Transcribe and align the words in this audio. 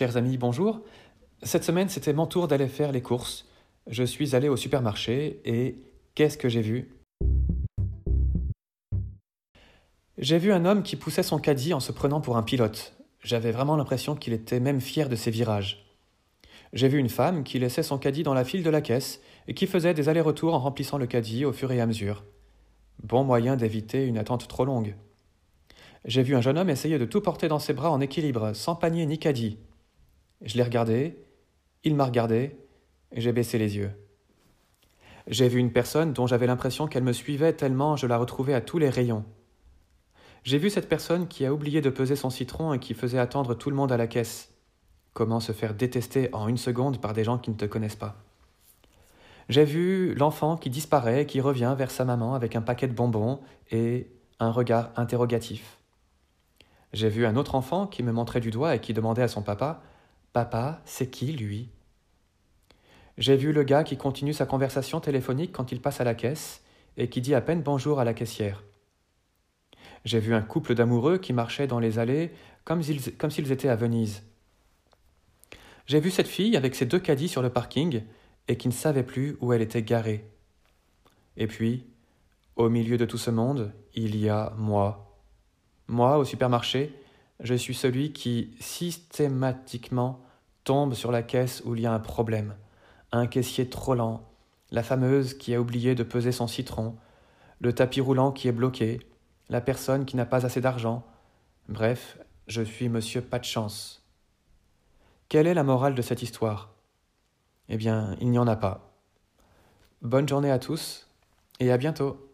Chers 0.00 0.16
amis, 0.16 0.38
bonjour. 0.38 0.80
Cette 1.42 1.62
semaine, 1.62 1.90
c'était 1.90 2.14
mon 2.14 2.24
tour 2.24 2.48
d'aller 2.48 2.68
faire 2.68 2.90
les 2.90 3.02
courses. 3.02 3.44
Je 3.86 4.02
suis 4.02 4.34
allé 4.34 4.48
au 4.48 4.56
supermarché 4.56 5.42
et 5.44 5.76
qu'est-ce 6.14 6.38
que 6.38 6.48
j'ai 6.48 6.62
vu? 6.62 6.88
J'ai 10.16 10.38
vu 10.38 10.54
un 10.54 10.64
homme 10.64 10.82
qui 10.82 10.96
poussait 10.96 11.22
son 11.22 11.38
caddie 11.38 11.74
en 11.74 11.80
se 11.80 11.92
prenant 11.92 12.22
pour 12.22 12.38
un 12.38 12.42
pilote. 12.42 12.94
J'avais 13.22 13.52
vraiment 13.52 13.76
l'impression 13.76 14.16
qu'il 14.16 14.32
était 14.32 14.58
même 14.58 14.80
fier 14.80 15.10
de 15.10 15.16
ses 15.16 15.30
virages. 15.30 15.84
J'ai 16.72 16.88
vu 16.88 16.96
une 16.96 17.10
femme 17.10 17.44
qui 17.44 17.58
laissait 17.58 17.82
son 17.82 17.98
caddie 17.98 18.22
dans 18.22 18.32
la 18.32 18.44
file 18.44 18.62
de 18.62 18.70
la 18.70 18.80
caisse 18.80 19.20
et 19.48 19.52
qui 19.52 19.66
faisait 19.66 19.92
des 19.92 20.08
allers-retours 20.08 20.54
en 20.54 20.60
remplissant 20.60 20.96
le 20.96 21.06
caddie 21.06 21.44
au 21.44 21.52
fur 21.52 21.72
et 21.72 21.80
à 21.82 21.84
mesure. 21.84 22.24
Bon 23.02 23.22
moyen 23.22 23.54
d'éviter 23.54 24.06
une 24.06 24.16
attente 24.16 24.48
trop 24.48 24.64
longue. 24.64 24.96
J'ai 26.06 26.22
vu 26.22 26.34
un 26.36 26.40
jeune 26.40 26.56
homme 26.56 26.70
essayer 26.70 26.98
de 26.98 27.04
tout 27.04 27.20
porter 27.20 27.48
dans 27.48 27.58
ses 27.58 27.74
bras 27.74 27.90
en 27.90 28.00
équilibre, 28.00 28.54
sans 28.54 28.74
panier 28.74 29.04
ni 29.04 29.18
caddie. 29.18 29.58
Je 30.42 30.56
l'ai 30.56 30.62
regardé, 30.62 31.18
il 31.84 31.94
m'a 31.94 32.04
regardé, 32.04 32.56
et 33.12 33.20
j'ai 33.20 33.32
baissé 33.32 33.58
les 33.58 33.76
yeux. 33.76 33.90
J'ai 35.26 35.48
vu 35.48 35.58
une 35.58 35.72
personne 35.72 36.12
dont 36.12 36.26
j'avais 36.26 36.46
l'impression 36.46 36.86
qu'elle 36.86 37.02
me 37.02 37.12
suivait 37.12 37.52
tellement 37.52 37.96
je 37.96 38.06
la 38.06 38.16
retrouvais 38.16 38.54
à 38.54 38.60
tous 38.60 38.78
les 38.78 38.88
rayons. 38.88 39.24
J'ai 40.42 40.58
vu 40.58 40.70
cette 40.70 40.88
personne 40.88 41.28
qui 41.28 41.44
a 41.44 41.52
oublié 41.52 41.82
de 41.82 41.90
peser 41.90 42.16
son 42.16 42.30
citron 42.30 42.72
et 42.72 42.78
qui 42.78 42.94
faisait 42.94 43.18
attendre 43.18 43.54
tout 43.54 43.68
le 43.68 43.76
monde 43.76 43.92
à 43.92 43.98
la 43.98 44.06
caisse. 44.06 44.52
Comment 45.12 45.40
se 45.40 45.52
faire 45.52 45.74
détester 45.74 46.30
en 46.32 46.48
une 46.48 46.56
seconde 46.56 47.00
par 47.00 47.12
des 47.12 47.24
gens 47.24 47.38
qui 47.38 47.50
ne 47.50 47.56
te 47.56 47.66
connaissent 47.66 47.96
pas? 47.96 48.16
J'ai 49.50 49.64
vu 49.64 50.14
l'enfant 50.14 50.56
qui 50.56 50.70
disparaît, 50.70 51.26
qui 51.26 51.40
revient 51.40 51.74
vers 51.76 51.90
sa 51.90 52.04
maman 52.04 52.34
avec 52.34 52.56
un 52.56 52.62
paquet 52.62 52.86
de 52.86 52.94
bonbons 52.94 53.40
et 53.70 54.08
un 54.38 54.50
regard 54.50 54.90
interrogatif. 54.96 55.78
J'ai 56.92 57.08
vu 57.08 57.26
un 57.26 57.36
autre 57.36 57.54
enfant 57.54 57.86
qui 57.86 58.02
me 58.02 58.12
montrait 58.12 58.40
du 58.40 58.50
doigt 58.50 58.76
et 58.76 58.80
qui 58.80 58.94
demandait 58.94 59.22
à 59.22 59.28
son 59.28 59.42
papa 59.42 59.82
Papa, 60.32 60.80
c'est 60.84 61.10
qui 61.10 61.32
lui? 61.32 61.70
J'ai 63.18 63.36
vu 63.36 63.52
le 63.52 63.64
gars 63.64 63.82
qui 63.82 63.96
continue 63.96 64.32
sa 64.32 64.46
conversation 64.46 65.00
téléphonique 65.00 65.50
quand 65.52 65.72
il 65.72 65.80
passe 65.80 66.00
à 66.00 66.04
la 66.04 66.14
caisse 66.14 66.62
et 66.96 67.08
qui 67.08 67.20
dit 67.20 67.34
à 67.34 67.40
peine 67.40 67.62
bonjour 67.62 67.98
à 67.98 68.04
la 68.04 68.14
caissière. 68.14 68.62
J'ai 70.04 70.20
vu 70.20 70.32
un 70.32 70.40
couple 70.40 70.76
d'amoureux 70.76 71.18
qui 71.18 71.32
marchait 71.32 71.66
dans 71.66 71.80
les 71.80 71.98
allées 71.98 72.30
comme 72.64 72.80
s'ils, 72.80 73.16
comme 73.16 73.32
s'ils 73.32 73.50
étaient 73.50 73.68
à 73.68 73.74
Venise. 73.74 74.22
J'ai 75.86 75.98
vu 75.98 76.12
cette 76.12 76.28
fille 76.28 76.56
avec 76.56 76.76
ses 76.76 76.86
deux 76.86 77.00
caddies 77.00 77.28
sur 77.28 77.42
le 77.42 77.50
parking 77.50 78.02
et 78.46 78.56
qui 78.56 78.68
ne 78.68 78.72
savait 78.72 79.02
plus 79.02 79.36
où 79.40 79.52
elle 79.52 79.62
était 79.62 79.82
garée. 79.82 80.24
Et 81.36 81.48
puis, 81.48 81.86
au 82.54 82.68
milieu 82.68 82.96
de 82.96 83.04
tout 83.04 83.18
ce 83.18 83.30
monde, 83.32 83.72
il 83.94 84.16
y 84.16 84.28
a 84.28 84.54
moi. 84.56 85.18
Moi, 85.88 86.18
au 86.18 86.24
supermarché, 86.24 86.94
je 87.40 87.54
suis 87.54 87.74
celui 87.74 88.12
qui 88.12 88.54
systématiquement 88.60 90.20
tombe 90.64 90.94
sur 90.94 91.10
la 91.10 91.22
caisse 91.22 91.62
où 91.64 91.74
il 91.74 91.82
y 91.82 91.86
a 91.86 91.92
un 91.92 92.00
problème, 92.00 92.54
un 93.12 93.26
caissier 93.26 93.68
trop 93.68 93.94
lent, 93.94 94.28
la 94.70 94.82
fameuse 94.82 95.34
qui 95.34 95.54
a 95.54 95.60
oublié 95.60 95.94
de 95.94 96.02
peser 96.02 96.32
son 96.32 96.46
citron, 96.46 96.96
le 97.60 97.72
tapis 97.72 98.00
roulant 98.00 98.32
qui 98.32 98.48
est 98.48 98.52
bloqué, 98.52 99.00
la 99.48 99.60
personne 99.60 100.04
qui 100.04 100.16
n'a 100.16 100.26
pas 100.26 100.46
assez 100.46 100.60
d'argent. 100.60 101.04
Bref, 101.68 102.18
je 102.46 102.62
suis 102.62 102.88
monsieur 102.88 103.20
pas 103.20 103.38
de 103.38 103.44
chance. 103.44 104.06
Quelle 105.28 105.46
est 105.46 105.54
la 105.54 105.64
morale 105.64 105.94
de 105.94 106.02
cette 106.02 106.22
histoire? 106.22 106.70
Eh 107.68 107.76
bien, 107.76 108.16
il 108.20 108.30
n'y 108.30 108.38
en 108.38 108.48
a 108.48 108.56
pas. 108.56 108.92
Bonne 110.02 110.28
journée 110.28 110.50
à 110.50 110.58
tous 110.58 111.08
et 111.58 111.70
à 111.70 111.76
bientôt. 111.76 112.29